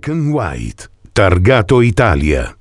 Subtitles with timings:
[0.00, 2.59] Black and White, targato Italia.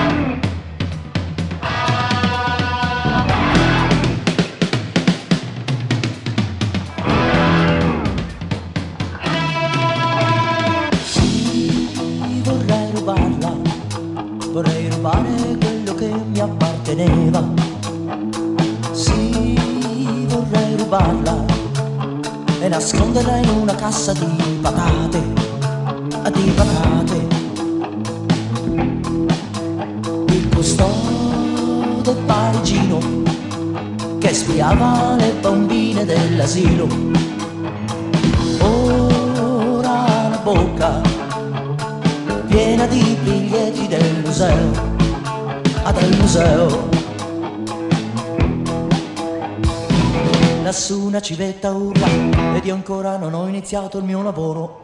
[53.67, 54.76] Iniziato il mio lavoro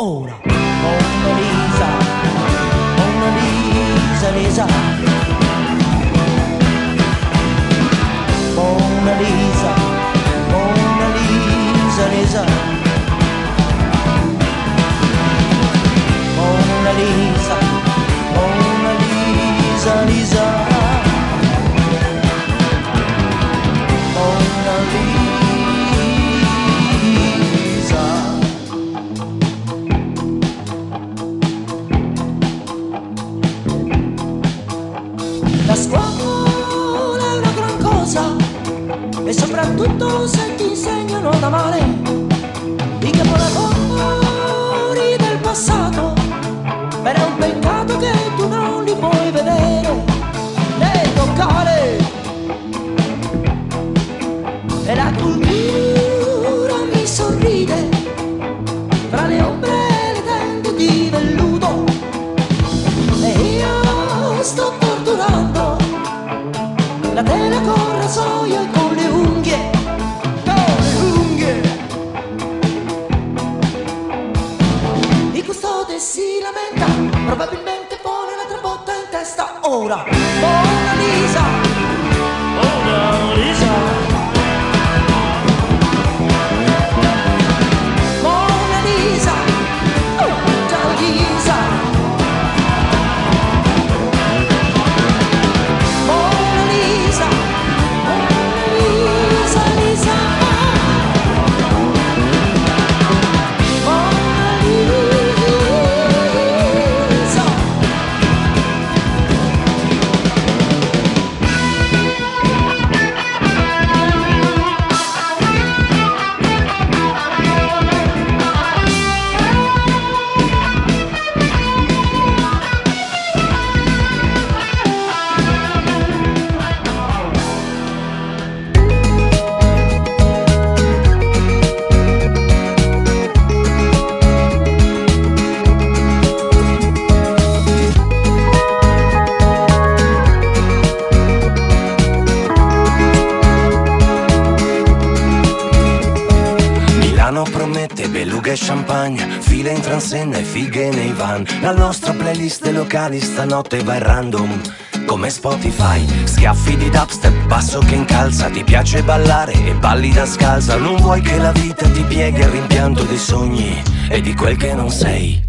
[150.53, 151.43] fighe nei van.
[151.61, 154.61] La nostra playlist locali stanotte va in random
[155.07, 156.05] come Spotify.
[156.25, 160.75] Schiaffi di dubstep, basso che incalza Ti piace ballare e balli da scalza.
[160.75, 164.75] Non vuoi che la vita ti pieghi al rimpianto dei sogni E di quel che
[164.75, 165.41] non sei.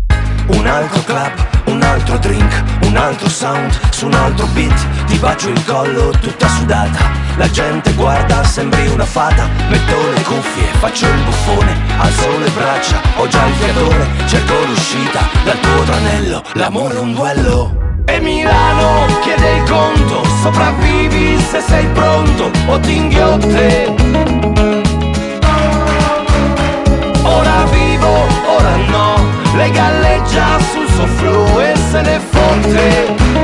[0.46, 1.32] Un altro club,
[1.66, 6.48] un altro drink, un altro sound su un altro beat Ti bacio il collo tutta
[6.48, 9.48] sudata La gente guarda, sembri una fata.
[9.68, 11.76] Metto le cuffie, faccio il buffone.
[11.98, 14.06] Alzo le braccia, ho già il fiatone.
[14.26, 17.82] Cerco l'uscita dal tuo tranello L'amore è un duello.
[18.06, 23.94] E Milano chiede il conto, sopravvivi se sei pronto o ti inghiotte.
[27.22, 28.26] Ora vivo,
[28.56, 29.14] ora no,
[29.56, 33.43] lei galleggia sul suo flu e se ne fotte.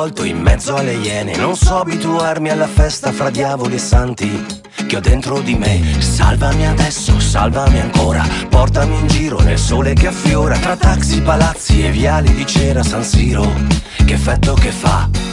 [0.00, 1.36] Sconvolto in mezzo alle iene.
[1.36, 4.46] Non so abituarmi alla festa fra diavoli e santi
[4.86, 6.00] Che ho dentro di me.
[6.00, 8.26] Salvami adesso, salvami ancora.
[8.48, 10.56] Portami in giro nel sole che affiora.
[10.56, 13.52] Tra taxi, palazzi e viali di cera San Siro.
[14.04, 15.29] Che effetto che fa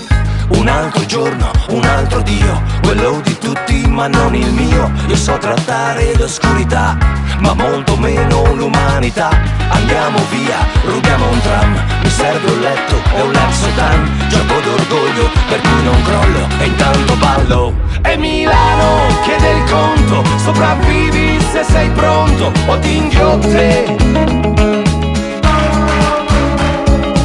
[0.49, 4.91] un altro giorno, un altro Dio, quello di tutti ma non il mio.
[5.07, 6.95] Io so trattare l'oscurità,
[7.39, 9.29] ma molto meno l'umanità.
[9.69, 14.27] Andiamo via, rubiamo un tram, mi serve un letto e un Lexotan.
[14.29, 17.73] Gioco d'orgoglio per cui non crollo e intanto ballo.
[18.03, 23.95] E Milano chiede il conto, sopravvivi se sei pronto o ti inghiotte.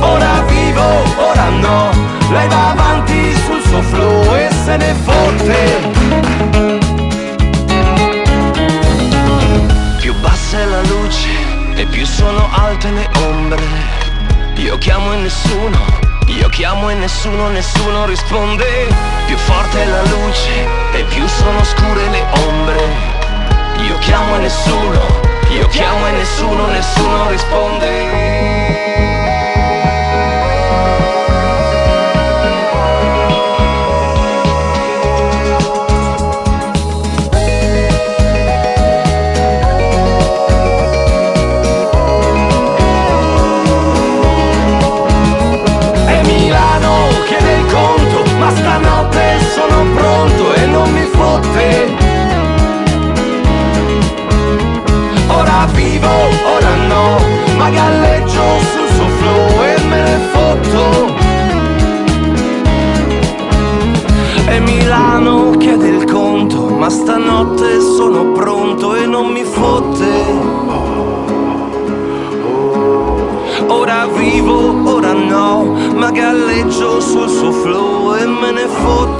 [0.00, 0.82] Ora vivo,
[1.16, 5.90] ora no lei va avanti sul suo flow e se ne fotte.
[10.00, 11.30] Più bassa è la luce
[11.74, 13.62] e più sono alte le ombre.
[14.56, 15.78] Io chiamo e nessuno,
[16.26, 18.88] io chiamo e nessuno, nessuno risponde.
[19.26, 22.80] Più forte è la luce e più sono scure le ombre.
[23.86, 25.00] Io chiamo e nessuno,
[25.50, 29.11] io chiamo e nessuno, nessuno risponde
[78.52, 79.11] من فوت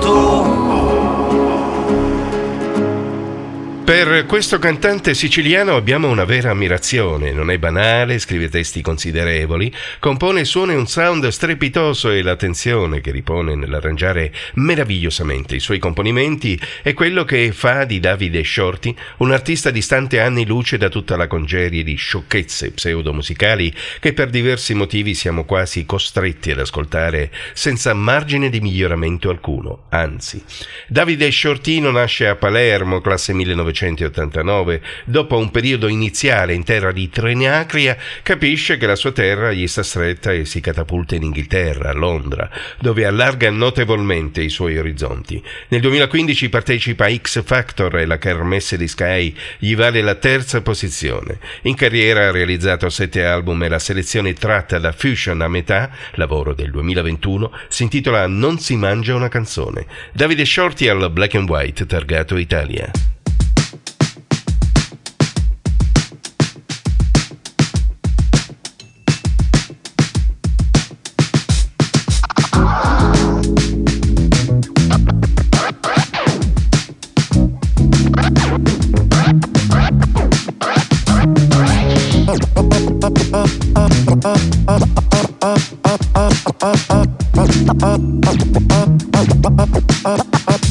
[4.27, 7.33] questo cantante siciliano abbiamo una vera ammirazione.
[7.33, 13.55] Non è banale, scrive testi considerevoli, compone suoni un sound strepitoso e l'attenzione che ripone
[13.55, 20.21] nell'arrangiare meravigliosamente i suoi componimenti è quello che fa di Davide Shorty un artista distante
[20.21, 25.87] anni luce da tutta la congerie di sciocchezze pseudomusicali che per diversi motivi siamo quasi
[25.87, 29.85] costretti ad ascoltare senza margine di miglioramento alcuno.
[29.89, 30.43] Anzi,
[30.87, 37.09] Davide Shortino nasce a Palermo, classe 1980 1979, dopo un periodo iniziale in terra di
[37.09, 41.95] Trinacria, capisce che la sua terra gli sta stretta e si catapulta in Inghilterra, a
[41.95, 45.43] Londra, dove allarga notevolmente i suoi orizzonti.
[45.69, 50.61] Nel 2015 partecipa a X Factor e la Kermesse di Sky gli vale la terza
[50.61, 51.39] posizione.
[51.63, 56.55] In carriera ha realizzato sette album e la selezione tratta da Fusion a metà, lavoro
[56.55, 59.87] del 2021, si intitola Non si mangia una canzone.
[60.13, 62.91] Davide Shorty al Black and White, targato Italia.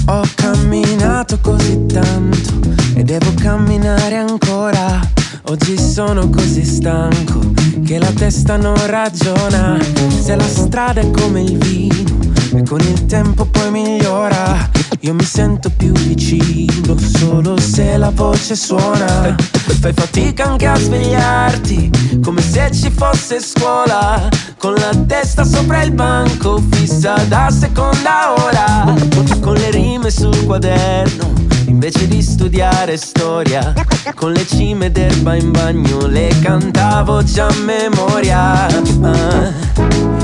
[0.05, 2.53] Ho camminato così tanto
[2.95, 4.99] e devo camminare ancora.
[5.43, 7.39] Oggi sono così stanco
[7.85, 9.77] che la testa non ragiona.
[10.21, 12.19] Se la strada è come il vino
[12.53, 14.69] e con il tempo poi migliora.
[15.03, 19.35] Io mi sento più vicino solo se la voce suona.
[19.79, 24.29] Fai fatica anche a svegliarti, come se ci fosse scuola.
[24.59, 28.93] Con la testa sopra il banco, fissa da seconda ora.
[29.39, 31.33] Con le rime sul quaderno,
[31.65, 33.73] invece di studiare storia.
[34.13, 38.67] Con le cime d'erba in bagno, le cantavo già a memoria.
[38.67, 39.51] Ah,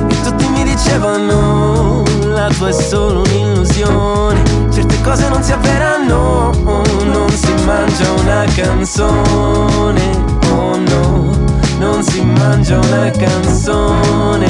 [0.08, 4.57] e tutti mi dicevano, la tua è solo un'illusione.
[5.08, 6.52] Cose non si avveranno,
[7.06, 10.26] non si mangia una canzone.
[10.52, 11.46] Oh no,
[11.80, 14.48] non si mangia una canzone.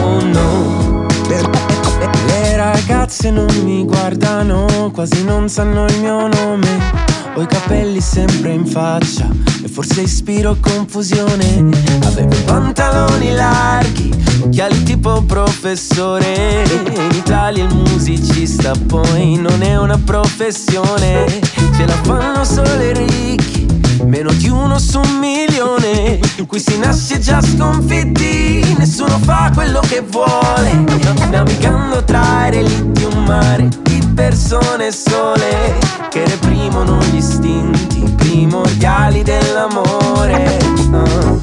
[0.00, 1.06] Oh no.
[1.26, 7.13] Le ragazze non mi guardano, quasi non sanno il mio nome.
[7.36, 9.28] Ho i capelli sempre in faccia
[9.64, 11.68] e forse ispiro confusione.
[12.04, 14.10] Avevo pantaloni larghi,
[14.44, 16.62] occhiali tipo professore.
[16.94, 21.26] In Italia il musicista poi non è una professione,
[21.74, 23.66] ce la fanno solo i ricchi.
[24.04, 30.02] Meno di uno su un milione Qui si nasce già sconfitti Nessuno fa quello che
[30.02, 30.84] vuole
[31.30, 33.68] Navigando tra relitti di un mare
[34.14, 35.78] persone sole
[36.08, 40.58] Che reprimono gli istinti Primordiali dell'amore.
[40.92, 41.36] Ah.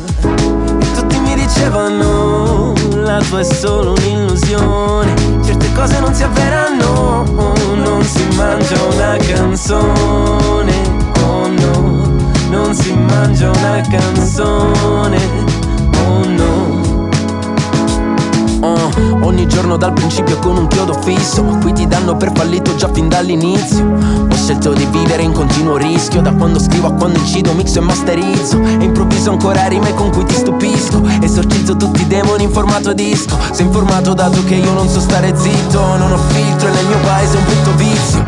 [0.79, 5.13] E tutti mi dicevano La tua è solo un'illusione.
[5.43, 7.23] Certe cose non si avveranno
[7.75, 10.73] Non si mangia una canzone.
[11.23, 11.91] Oh no
[12.51, 15.17] non si mangia una canzone,
[19.31, 23.07] ogni giorno dal principio con un chiodo fisso Qui ti danno per fallito già fin
[23.07, 23.85] dall'inizio.
[24.29, 27.81] Ho scelto di vivere in continuo rischio Da quando scrivo a quando incido, mixo e
[27.81, 28.61] masterizzo.
[28.61, 31.01] E improvviso ancora rime con cui ti stupisco.
[31.21, 33.37] Esorcizzo tutti i demoni in formato disco.
[33.51, 35.79] Sei informato dato che io non so stare zitto.
[35.97, 38.25] Non ho filtro e nel mio paese è un brutto vizio.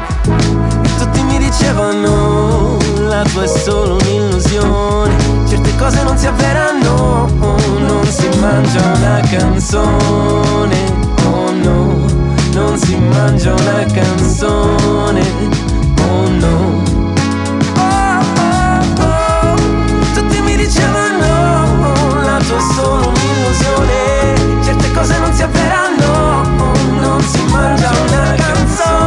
[0.83, 5.22] E tutti mi dicevano La tua è solo un'illusione
[5.53, 10.77] Certe cose non si avveranno Non si mangia una canzone
[11.25, 12.05] Oh no
[12.53, 15.21] Non si mangia una canzone
[16.01, 16.81] Oh no
[17.77, 19.55] Oh, oh, oh.
[20.15, 26.41] Tutti mi dicevano La tua è solo un'illusione Certe cose non si avveranno
[26.99, 29.02] Non si mangia una canzone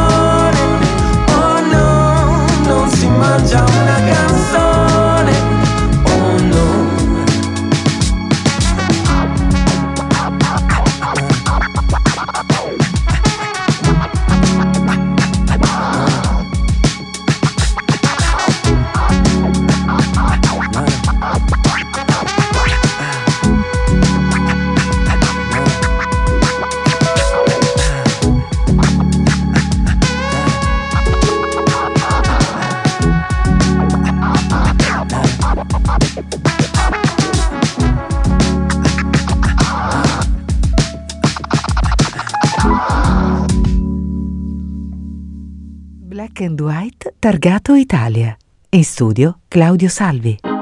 [46.47, 48.37] And White targato Italia.
[48.69, 50.56] In studio Claudio Salvi.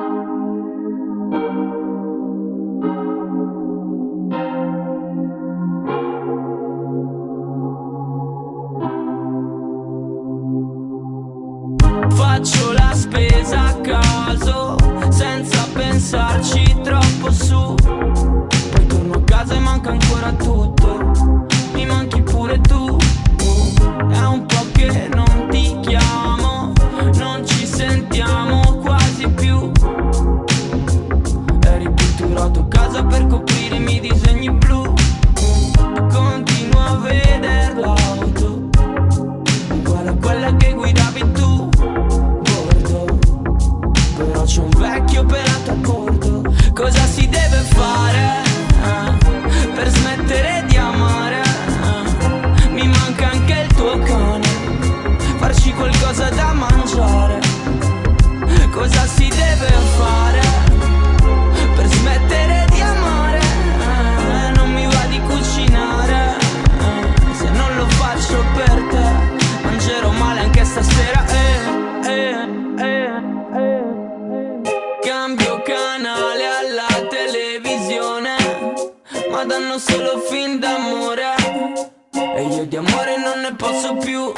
[82.68, 84.34] Di amore non ne posso più,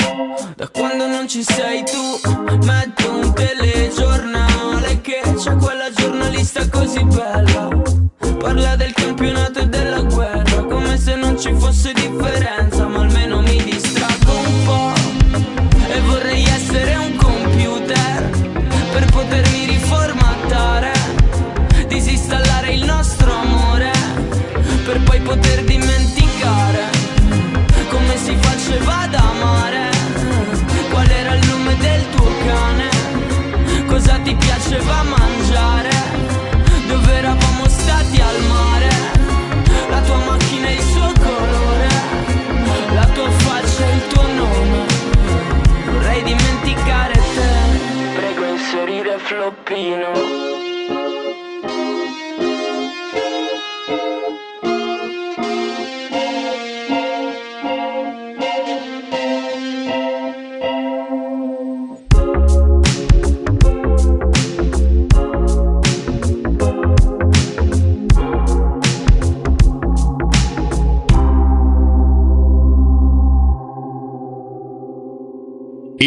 [0.56, 2.20] da quando non ci sei tu.
[2.66, 7.70] Metto un telegiornale che c'è quella giornalista così bella.
[8.38, 12.67] Parla del campionato e della guerra, come se non ci fosse differenza,
[34.70, 35.90] ma almeno fa mangiare
[36.88, 38.90] Dove eravamo stati al mare.
[39.90, 41.88] La tua macchina e il suo colore
[42.94, 44.86] La tua faccia e il tuo nome.
[45.86, 48.16] Vorrei dimenticare te.
[48.16, 50.37] Prego inserire floppino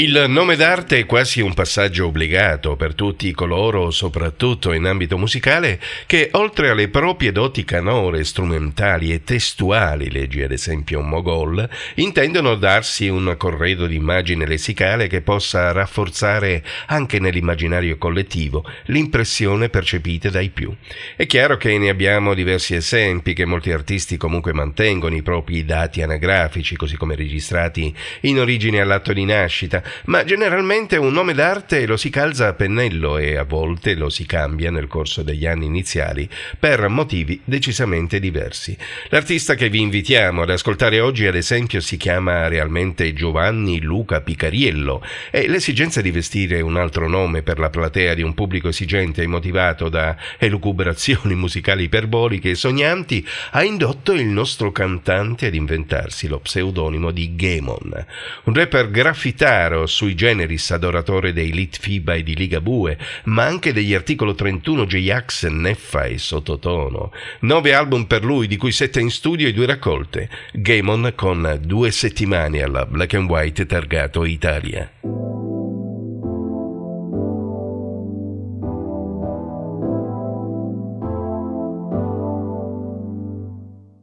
[0.01, 5.17] He Il nome d'arte è quasi un passaggio obbligato per tutti coloro, soprattutto in ambito
[5.17, 12.57] musicale, che oltre alle proprie doti canore, strumentali e testuali, leggi ad esempio Mogol, intendono
[12.57, 20.51] darsi un corredo di immagine lessicale che possa rafforzare anche nell'immaginario collettivo l'impressione percepita dai
[20.51, 20.71] più.
[21.17, 26.03] È chiaro che ne abbiamo diversi esempi che molti artisti comunque mantengono i propri dati
[26.03, 31.97] anagrafici, così come registrati in origine all'atto di nascita, ma generalmente un nome d'arte lo
[31.97, 36.29] si calza a pennello e a volte lo si cambia nel corso degli anni iniziali
[36.59, 38.77] per motivi decisamente diversi.
[39.09, 45.03] L'artista che vi invitiamo ad ascoltare oggi, ad esempio, si chiama realmente Giovanni Luca Picariello
[45.31, 49.29] e l'esigenza di vestire un altro nome per la platea di un pubblico esigente e
[49.29, 56.41] motivato da elucubrazioni musicali iperboliche e sognanti ha indotto il nostro cantante ad inventarsi lo
[56.41, 58.07] pseudonimo di Gemon,
[58.45, 63.71] un rapper graffitaro chiaro sui generis adoratore dei Lit FIBA e di Ligabue, ma anche
[63.75, 67.13] degli articolo 31 J-Ax, Neffa e Sottotono.
[67.41, 70.31] Nove album per lui, di cui sette in studio e due raccolte.
[70.55, 74.91] Gamon con due settimane alla Black and White targato Italia.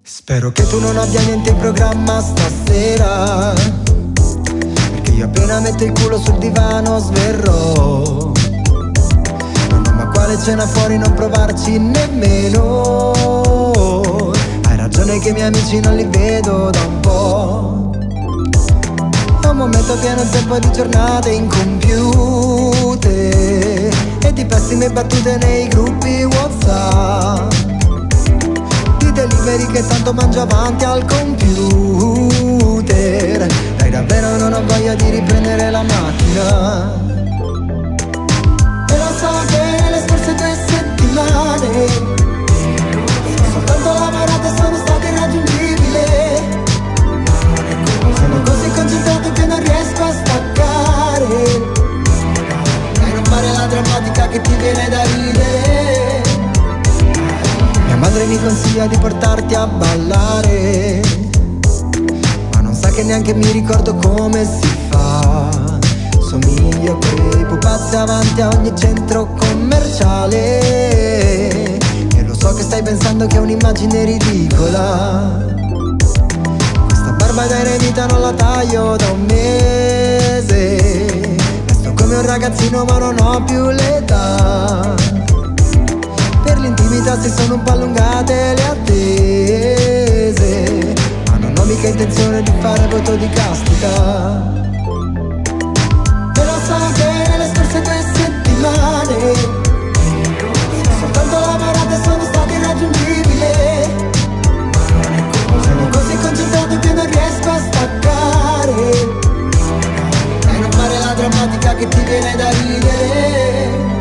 [0.04, 3.87] Spero che tu non abbia niente in programma stasera
[5.18, 8.32] io appena metto il culo sul divano sverrò.
[9.70, 13.14] No, no, ma quale cena fuori non provarci nemmeno.
[14.68, 17.90] Hai ragione che i miei amici non li vedo da un po'
[19.42, 23.10] È un momento pieno tempo di giornate incompiute
[24.22, 27.52] E di pessime battute nei gruppi Whatsapp.
[29.00, 32.28] Di delivery che tanto mangio avanti al computer
[33.88, 36.92] Dai davvero non ho voglia di riprendere la macchina.
[38.90, 41.88] E lo so che nelle scorse due settimane
[43.50, 46.06] Soltanto lavorate sono stato irraggiungibile
[48.14, 51.44] Sono così concentrato che non riesco a staccare.
[53.00, 56.22] E non fare la drammatica che ti viene da ridere.
[57.86, 61.27] Mia madre mi consiglia di portarti a ballare
[62.98, 65.50] che neanche mi ricordo come si fa.
[66.28, 70.38] Somiglio a quei pupazzi avanti a ogni centro commerciale.
[71.78, 75.46] E lo so che stai pensando che è un'immagine ridicola.
[76.88, 80.78] Questa barba da eremita non la taglio da un mese.
[81.68, 84.96] Resto come un ragazzino ma non ho più l'età.
[86.44, 89.97] Per l'intimità si sono un po' allungate le attese
[91.78, 93.90] mica intenzione di fare voto di castica
[96.34, 99.34] Però so che nelle scorse due settimane
[101.00, 103.52] Soltanto lavorate sono state irraggiungibili.
[105.62, 108.92] Sono così concentrato che non riesco a staccare.
[110.48, 113.97] E non fare la drammatica che ti viene da ridere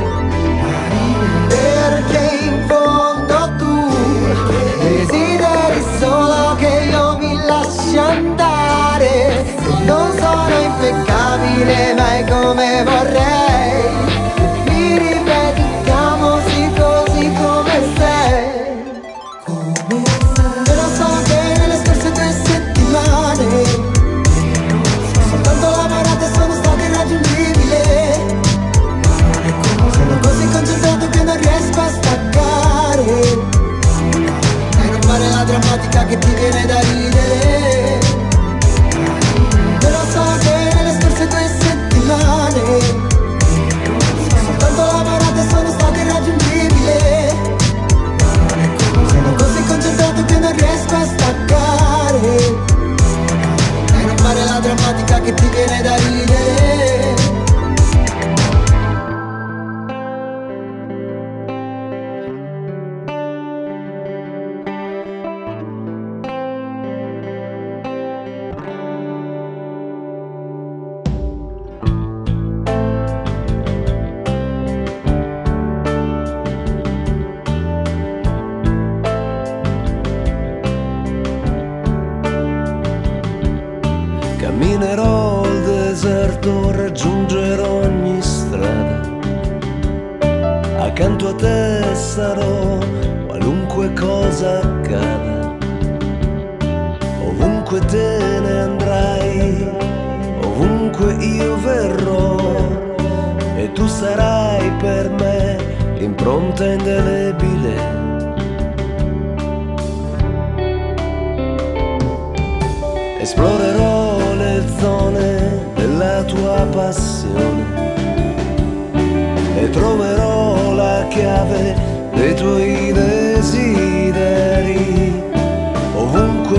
[9.66, 14.35] Non sono impeccabile mai come vorrei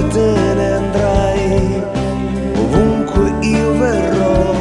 [0.09, 1.83] te ne andrai,
[2.57, 4.55] ovunque io verrò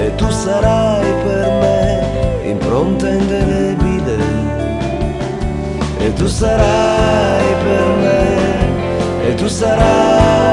[0.00, 4.16] e tu sarai per me impronta indelebile.
[5.98, 10.43] E tu sarai per me e tu sarai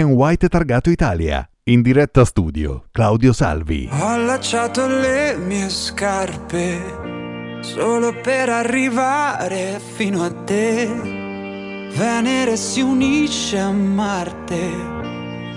[0.00, 1.48] And White targato Italia.
[1.64, 3.88] In diretta studio, Claudio Salvi.
[3.90, 6.80] Ho allacciato le mie scarpe
[7.60, 10.86] solo per arrivare fino a te.
[11.96, 14.70] Venere si unisce a Marte.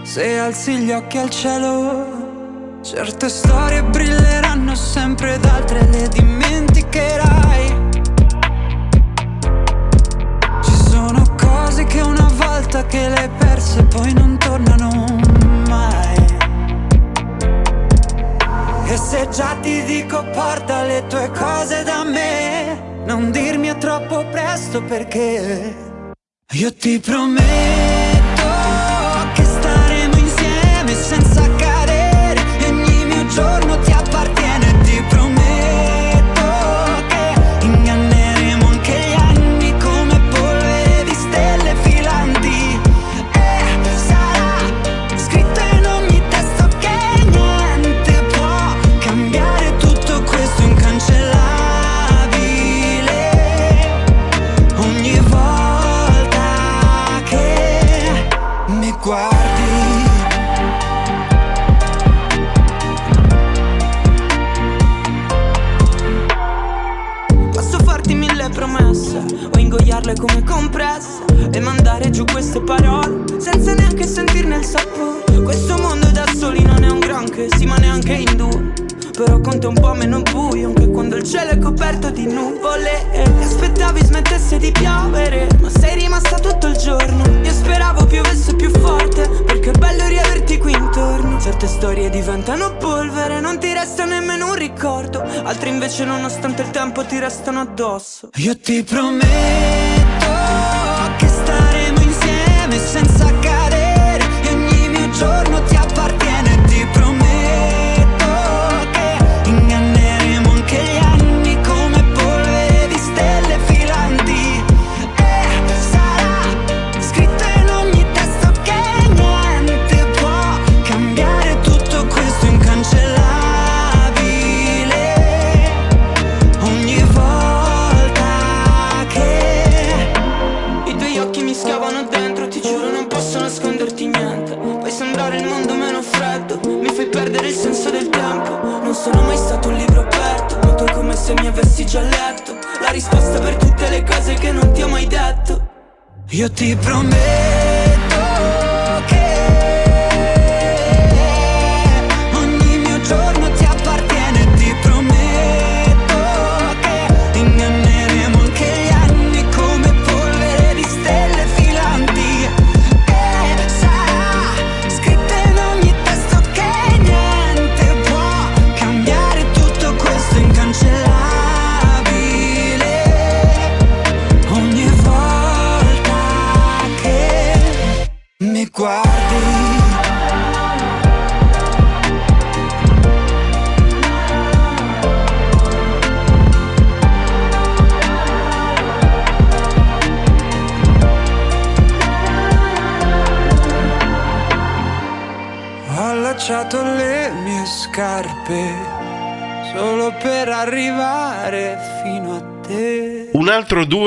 [0.03, 7.40] Se alzi gli occhi al cielo, certe storie brilleranno sempre ed altre le dimenticherai
[24.71, 25.75] questo perché.
[26.53, 27.80] Io ti prometto
[79.61, 83.11] conta un po' meno buio Anche quando il cielo è coperto di nuvole.
[83.11, 87.23] E aspettavi smettesse di piovere Ma sei rimasta tutto il giorno.
[87.43, 91.39] Io speravo piovesse più forte Perché è bello riaverti qui intorno.
[91.39, 95.21] Certe storie diventano polvere Non ti resta nemmeno un ricordo.
[95.21, 98.29] Altre invece nonostante il tempo ti restano addosso.
[98.35, 99.80] Io ti prometto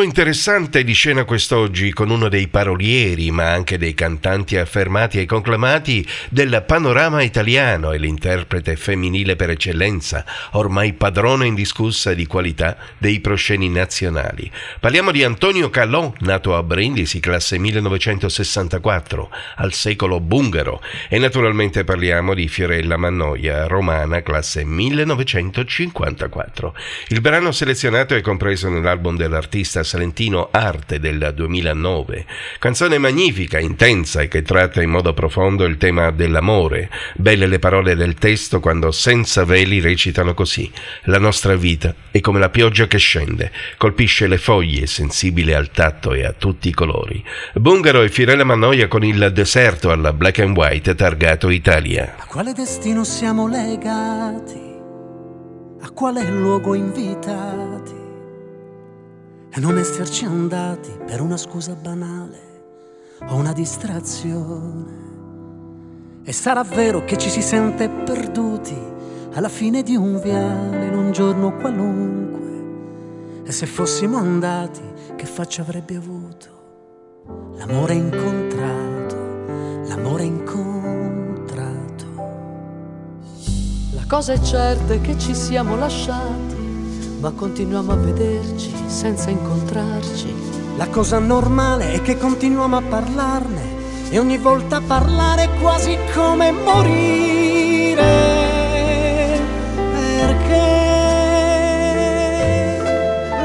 [0.04, 6.06] interessante di scena quest'oggi con uno dei parolieri ma anche dei cantanti affermati e conclamati
[6.28, 13.68] del panorama italiano e l'interprete femminile per eccellenza, ormai padrona indiscussa di qualità dei prosceni
[13.68, 14.50] nazionali.
[14.78, 22.34] Parliamo di Antonio Calò, nato a Brindisi, classe 1964, al secolo bungaro, e naturalmente parliamo
[22.34, 26.74] di Fiorella Mannoia, romana, classe 1954.
[27.08, 32.26] Il brano selezionato è compreso nell'album dell'artista salentino Arte del 2009,
[32.58, 36.90] canzone magnifica, intensa e che tratta in modo profondo il tema dell'amore.
[37.14, 40.68] Belle le parole del testo quando senza veli recitano così:
[41.04, 46.12] La nostra vita è come la pioggia che scende, colpisce le foglie, sensibile al tatto
[46.12, 47.24] e a tutti i colori.
[47.54, 52.16] Bungaro e Fiorella Mannoia con il deserto alla black and white targato Italia.
[52.18, 54.72] A quale destino siamo legati?
[55.82, 58.03] A quale luogo invitati?
[59.56, 62.40] E non esserci andati per una scusa banale
[63.28, 65.02] o una distrazione.
[66.24, 68.76] E sarà vero che ci si sente perduti
[69.34, 73.44] alla fine di un viale in un giorno qualunque.
[73.44, 74.82] E se fossimo andati,
[75.14, 76.48] che faccia avrebbe avuto?
[77.56, 79.16] L'amore incontrato,
[79.86, 82.04] l'amore incontrato.
[83.92, 86.53] La cosa è certa è che ci siamo lasciati,
[87.24, 90.34] ma continuiamo a vederci senza incontrarci.
[90.76, 93.62] La cosa normale è che continuiamo a parlarne
[94.10, 98.02] e ogni volta parlare è quasi come morire.
[100.18, 100.82] Perché?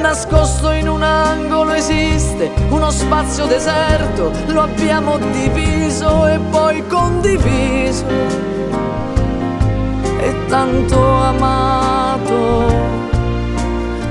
[0.02, 8.06] Nascosto in un angolo esiste uno spazio deserto, lo abbiamo diviso e poi condiviso.
[10.20, 12.99] E tanto amato.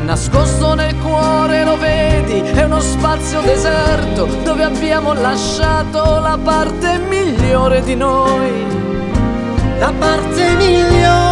[0.08, 7.82] Nascosto nel cuore lo vedi, è uno spazio deserto dove abbiamo lasciato la parte migliore
[7.82, 8.64] di noi.
[9.78, 11.27] La parte migliore.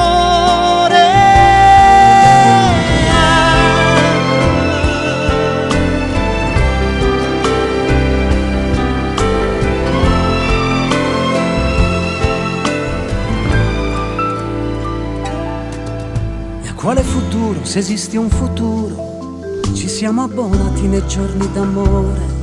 [17.37, 22.35] Futuro, se esiste un futuro, ci siamo abbonati nei giorni d'amore?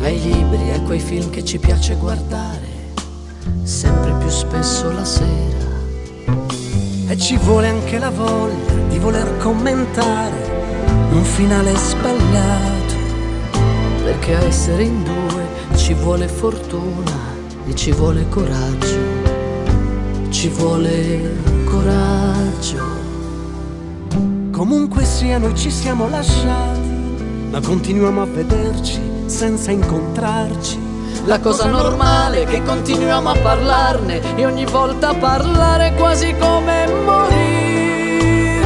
[0.00, 2.92] Ai libri, a quei film che ci piace guardare,
[3.62, 5.72] sempre più spesso la sera.
[7.08, 12.92] E ci vuole anche la voglia di voler commentare un finale sbagliato.
[14.04, 17.12] perché a essere in due ci vuole fortuna
[17.66, 18.98] e ci vuole coraggio,
[20.28, 22.93] ci vuole coraggio.
[24.64, 26.88] Comunque sia, noi ci siamo lasciati,
[27.50, 30.80] ma continuiamo a vederci senza incontrarci.
[31.26, 38.62] La cosa normale è che continuiamo a parlarne e ogni volta parlare quasi come morire.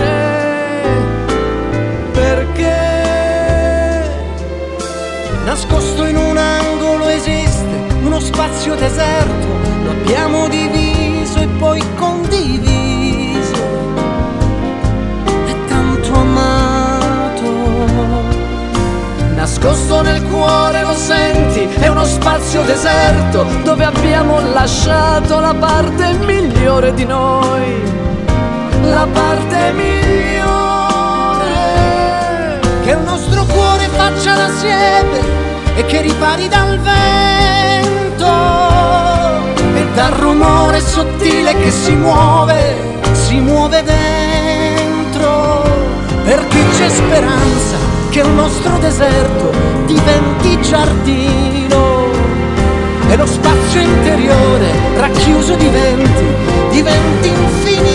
[2.13, 2.77] Perché
[5.47, 9.47] Nascosto in un angolo esiste uno spazio deserto,
[9.83, 12.78] lo abbiamo diviso e poi condiviso.
[20.03, 27.05] Nel cuore lo senti, è uno spazio deserto dove abbiamo lasciato la parte migliore di
[27.05, 27.83] noi.
[28.83, 30.39] La parte migliore.
[32.83, 35.21] Che il nostro cuore faccia la siepe
[35.75, 38.27] e che ripari dal vento
[39.75, 42.77] e dal rumore sottile che si muove,
[43.13, 45.63] si muove dentro.
[46.25, 49.51] Perché c'è speranza che il nostro deserto
[49.85, 52.11] diventi giardino
[53.09, 56.25] e lo spazio interiore racchiuso diventi,
[56.71, 57.87] diventi infinito.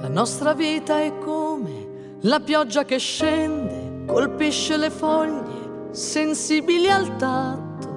[0.00, 1.88] La nostra vita è come
[2.22, 7.88] la pioggia che scende, colpisce le foglie, sensibili al tatto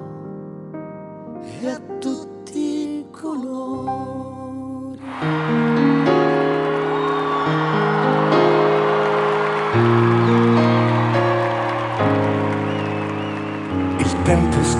[1.60, 2.23] e a tutti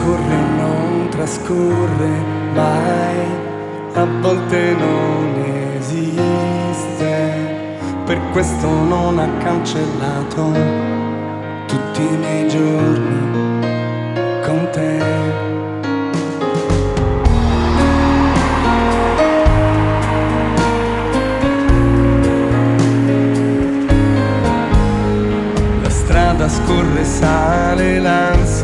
[0.04, 2.10] tempo scorre e non trascorre
[2.52, 3.18] mai,
[3.94, 5.44] a volte non
[5.78, 7.12] esiste,
[8.04, 10.52] per questo non ha cancellato
[11.66, 13.62] tutti i miei giorni
[14.42, 14.98] con te.
[25.82, 28.63] La strada scorre, sale l'ansia.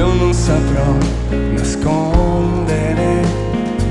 [0.00, 0.96] io non saprò
[1.52, 3.20] nascondere.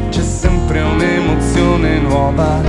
[0.09, 2.68] C'è sempre un'emozione nuova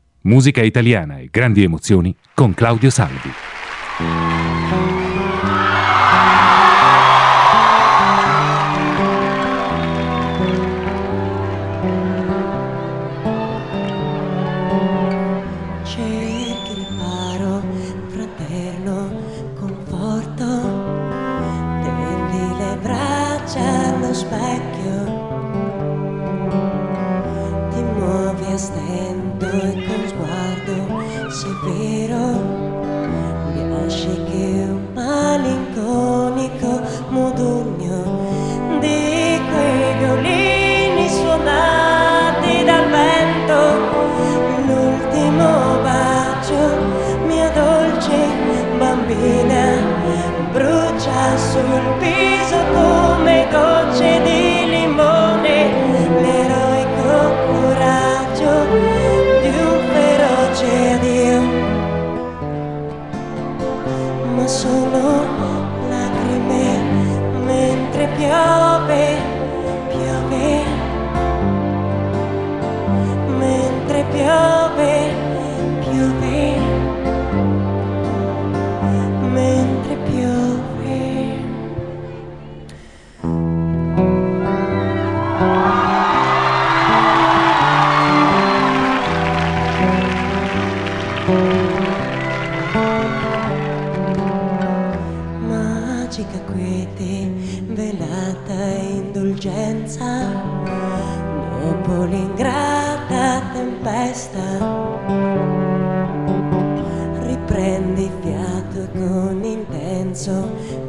[0.23, 3.31] Musica italiana e grandi emozioni con Claudio Salvi.
[34.41, 35.10] Lasci che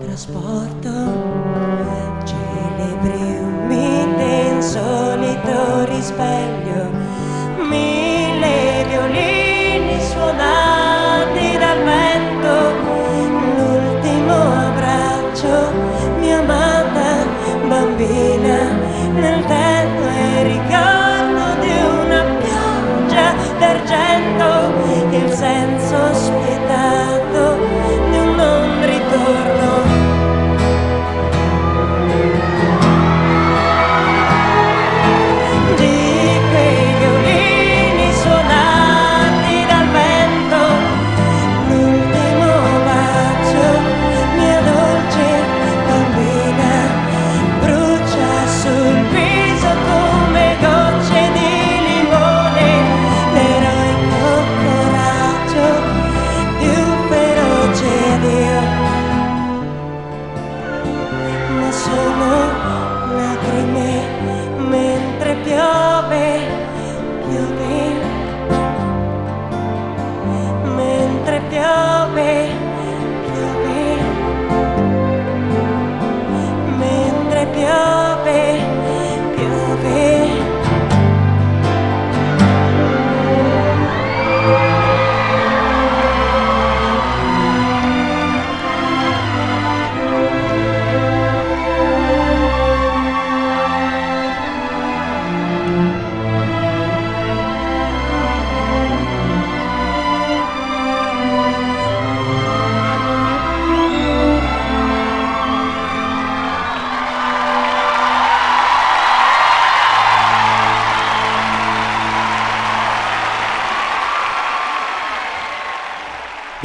[0.05, 0.72] trasporte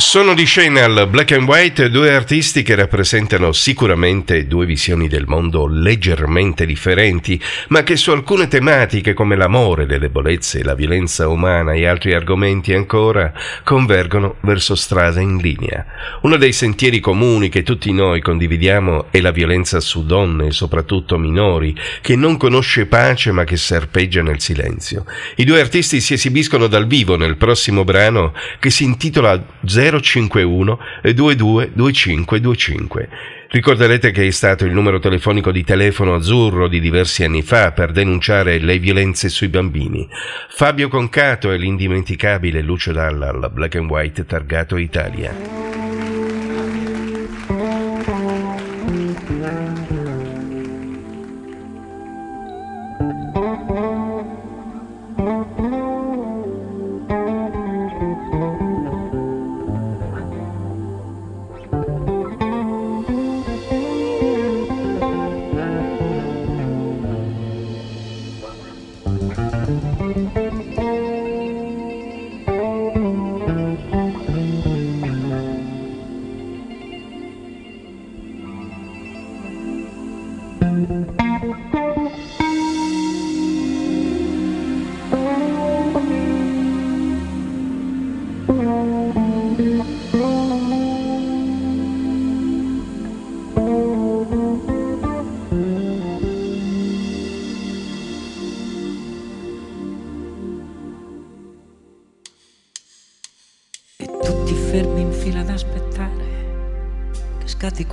[0.09, 5.25] Sono di scena al Black and White due artisti che rappresentano sicuramente due visioni del
[5.27, 7.37] mondo leggermente differenti,
[7.67, 12.73] ma che su alcune tematiche come l'amore, le debolezze, la violenza umana e altri argomenti
[12.73, 13.33] ancora
[13.65, 15.85] convergono verso strade in linea.
[16.21, 21.75] Uno dei sentieri comuni che tutti noi condividiamo è la violenza su donne, soprattutto minori,
[21.99, 25.05] che non conosce pace ma che serpeggia nel silenzio.
[25.35, 30.79] I due artisti si esibiscono dal vivo nel prossimo brano che si intitola Zero 051
[31.13, 33.09] 222525.
[33.49, 37.93] Ricorderete che è stato il numero telefonico di telefono azzurro di diversi anni fa per
[37.93, 40.05] denunciare le violenze sui bambini.
[40.49, 46.06] Fabio Concato e l'indimenticabile Lucio Dalla alla Black and White targato Italia.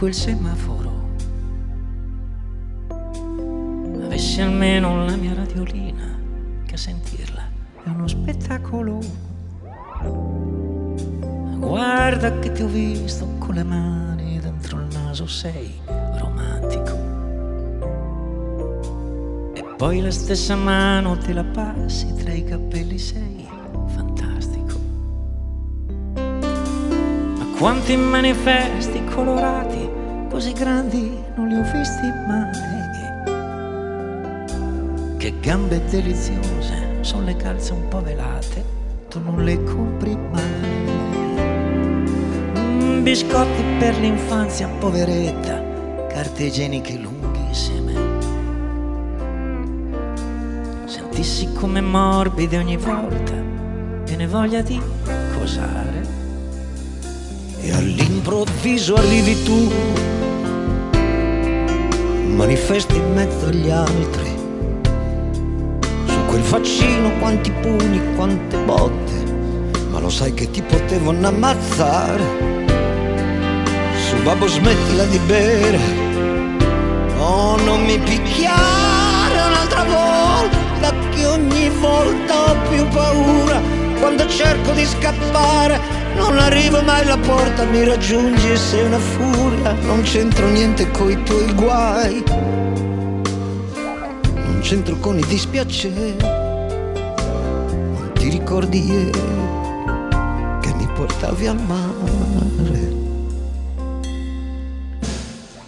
[0.04, 0.92] Quel semaforo.
[4.04, 6.18] Avessi almeno la mia radiolina,
[6.66, 7.40] che a sentirla
[7.82, 8.98] è uno spettacolo.
[11.56, 15.72] Guarda che ti ho visto con le mani dentro il naso, sei
[16.18, 16.92] romantico.
[19.54, 23.48] E poi la stessa mano te la passi tra i capelli, sei
[23.86, 24.78] fantastico.
[26.14, 29.73] Ma quanti manifesti colorati
[30.34, 32.50] così grandi non li ho visti mai.
[35.16, 38.64] Che gambe deliziose, sono le calze un po' velate,
[39.08, 40.90] tu non le compri mai.
[42.58, 45.62] Mm, biscotti per l'infanzia, poveretta,
[46.08, 47.92] carte igieniche lunghissime.
[50.84, 53.34] Sentissi come morbide ogni volta,
[54.04, 54.82] e ne voglia di
[55.38, 56.02] cosare.
[57.60, 60.12] E all'improvviso arrivi tu,
[62.34, 64.32] manifesti in mezzo agli altri.
[66.06, 69.32] Su quel faccino quanti pugni, quante botte,
[69.90, 72.22] ma lo sai che ti potevano ammazzare.
[74.08, 75.78] Su babbo smettila di bere,
[77.16, 83.60] no non mi picchiare un'altra volta che ogni volta ho più paura
[84.00, 85.83] quando cerco di scappare.
[86.16, 89.72] Non arrivo mai alla porta, mi raggiungi sei una furia.
[89.72, 92.22] Non c'entro niente coi tuoi guai.
[94.34, 96.16] Non c'entro con i dispiaceri.
[96.20, 99.20] Non ti ricordi ieri
[100.60, 102.92] che mi portavi al mare.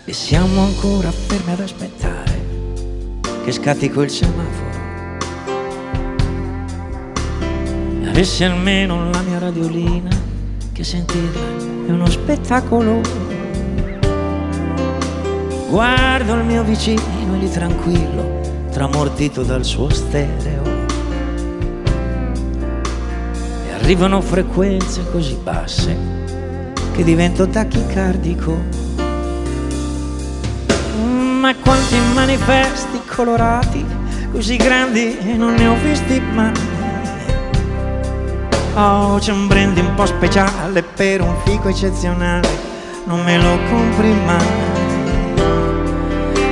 [0.05, 2.45] E siamo ancora fermi ad aspettare
[3.45, 4.85] che scatti quel semaforo.
[8.07, 10.26] Avessi almeno la mia radiolina
[10.77, 13.01] che sentirla è uno spettacolo.
[15.71, 17.01] Guardo il mio vicino
[17.33, 20.63] e lì tranquillo, tramortito dal suo stereo.
[23.67, 25.97] E arrivano frequenze così basse
[26.93, 28.59] che divento tachicardico.
[31.41, 33.83] Ma quanti manifesti colorati,
[34.31, 36.76] così grandi non ne ho visti mai.
[38.79, 42.47] Oh, c'è un brand un po' speciale per un fico eccezionale,
[43.05, 44.45] non me lo compri mai.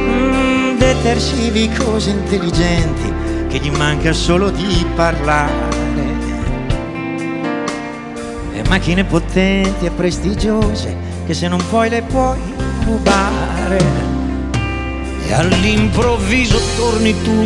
[0.08, 3.12] Mm, detersivi così intelligenti
[3.48, 5.52] che gli manca solo di parlare.
[8.54, 10.96] E macchine potenti e prestigiose
[11.26, 12.40] che se non puoi le puoi
[12.86, 13.84] rubare.
[15.26, 17.44] E all'improvviso torni tu,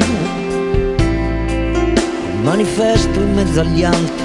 [2.42, 4.17] manifesto in mezzo agli altri.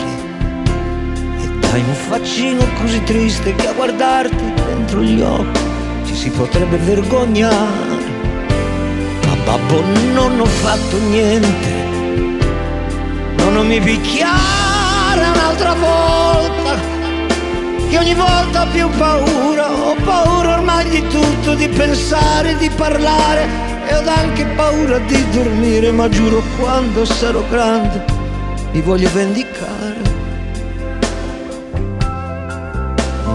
[1.73, 5.59] Hai un faccino così triste che a guardarti dentro gli occhi
[6.05, 8.11] ci si potrebbe vergognare.
[9.25, 9.81] Ma babbo
[10.13, 11.71] non ho fatto niente,
[13.37, 16.79] non mi picchiare un'altra volta,
[17.89, 23.47] che ogni volta ho più paura, ho paura ormai di tutto, di pensare, di parlare
[23.87, 28.05] e ho anche paura di dormire, ma giuro quando sarò grande
[28.73, 29.82] mi voglio vendicare.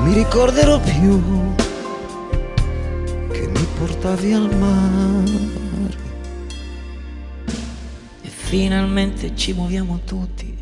[0.09, 1.23] Mi ricorderò più
[3.31, 5.97] che mi portavi al mare.
[8.23, 10.57] E finalmente ci muoviamo tutti,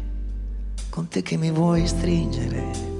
[0.91, 2.95] con te che mi vuoi stringere.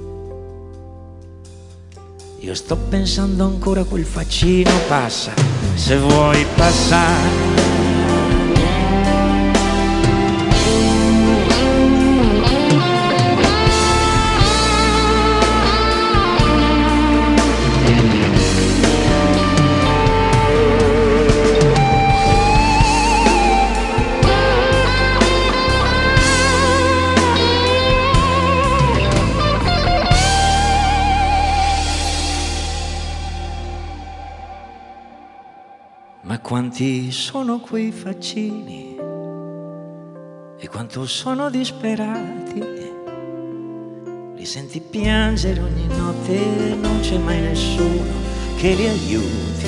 [2.39, 5.33] Io sto pensando ancora a quel faccino, passa,
[5.75, 7.96] se vuoi passare.
[37.11, 38.97] Sono quei faccini
[40.59, 42.63] e quanto sono disperati.
[44.35, 48.13] Li senti piangere ogni notte e non c'è mai nessuno
[48.57, 49.67] che li aiuti.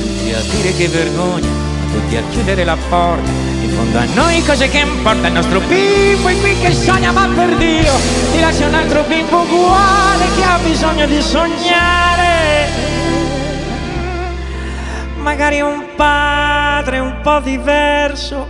[0.00, 1.48] Tutti a dire che vergogna,
[1.92, 3.30] tutti a chiudere la porta.
[3.62, 7.28] In fondo a noi cose che importa il nostro bimbo è qui che sogna, ma
[7.28, 7.92] per Dio
[8.32, 13.07] ti lascia un altro bimbo uguale che ha bisogno di sognare
[15.18, 18.46] magari un padre un po' diverso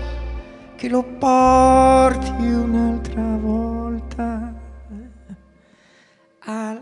[0.77, 4.53] che lo porti un'altra volta
[6.45, 6.78] al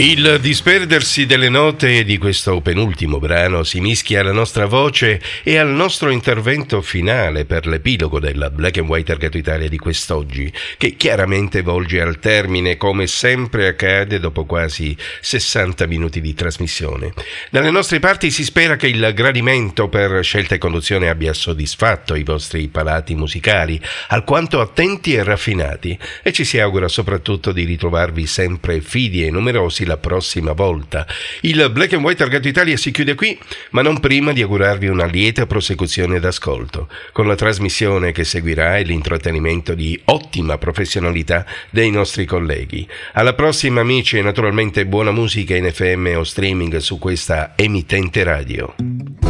[0.00, 5.70] Il disperdersi delle note di questo penultimo brano si mischia alla nostra voce e al
[5.70, 11.62] nostro intervento finale per l'epilogo della Black and White Targato Italia di quest'oggi, che chiaramente
[11.62, 17.12] volge al termine come sempre accade dopo quasi 60 minuti di trasmissione.
[17.50, 22.22] Dalle nostre parti si spera che il gradimento per scelta e conduzione abbia soddisfatto i
[22.22, 23.80] vostri palati musicali,
[24.10, 29.86] alquanto attenti e raffinati, e ci si augura soprattutto di ritrovarvi sempre fidi e numerosi
[29.88, 31.04] la prossima volta.
[31.40, 33.36] Il Black and White Targato Italia si chiude qui,
[33.70, 38.84] ma non prima di augurarvi una lieta prosecuzione d'ascolto, con la trasmissione che seguirà e
[38.84, 42.86] l'intrattenimento di ottima professionalità dei nostri colleghi.
[43.14, 49.27] Alla prossima amici e naturalmente buona musica in FM o streaming su questa emittente radio.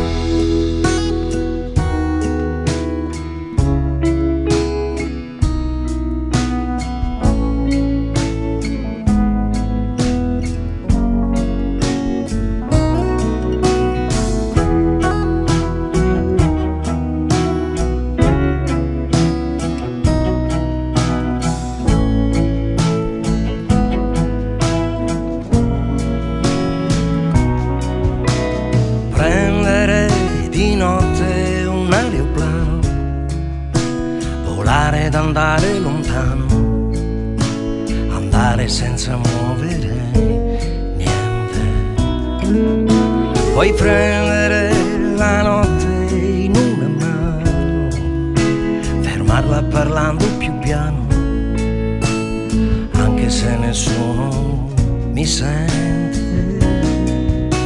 [53.78, 54.70] Nessuno
[55.12, 56.66] mi sente.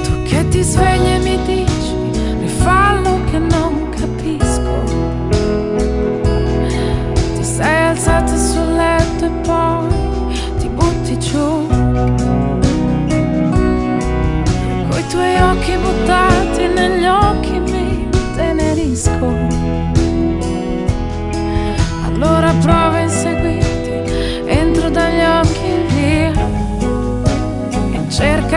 [0.05, 1.52] Tu che ti svegli e mi dici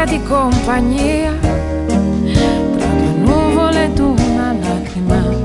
[0.06, 1.34] di compagnia.
[1.40, 5.45] Tra due nuvole ed una lacrima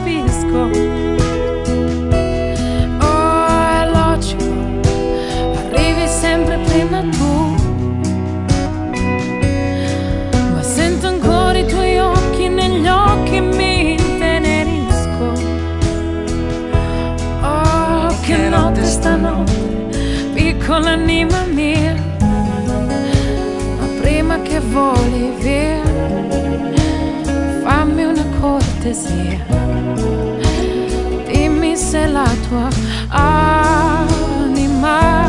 [0.00, 0.70] capisco.
[3.00, 4.18] Oh,
[6.06, 7.54] sempre prima tu.
[10.54, 15.32] Ma sento ancora i tuoi occhi, negli occhi e mi intenerisco.
[17.42, 19.52] Oh, che notte stanotte,
[20.34, 21.94] piccola anima mia.
[23.78, 25.89] Ma prima che voli via.
[28.80, 29.38] Cortesia,
[31.28, 32.70] dimmi se la tua
[33.10, 35.19] anima